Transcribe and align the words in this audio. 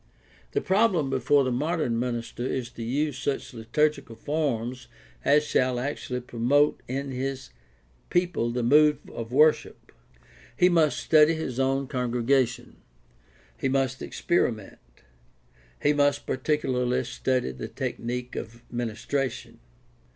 The 0.53 0.61
problem 0.61 1.11
before 1.11 1.43
the 1.43 1.51
modern 1.51 1.99
minister 1.99 2.43
is 2.43 2.71
to 2.71 2.81
use 2.81 3.19
such 3.19 3.53
liturgical 3.53 4.15
forms 4.15 4.87
as 5.23 5.45
shall 5.45 5.79
actually 5.79 6.21
promote 6.21 6.81
in 6.87 7.11
his 7.11 7.51
people 8.09 8.49
the 8.49 8.63
mood 8.63 8.97
of 9.11 9.31
worship. 9.31 9.91
He 10.57 10.69
must 10.69 10.99
study 10.99 11.35
his 11.35 11.59
own 11.59 11.85
congregation. 11.85 12.77
He 13.55 13.69
must 13.69 14.01
experiment. 14.01 14.79
He 15.79 15.93
must 15.93 16.25
particularly 16.25 17.03
study 17.03 17.51
the 17.51 17.67
technique 17.67 18.35
of 18.35 18.63
ministration. 18.71 19.59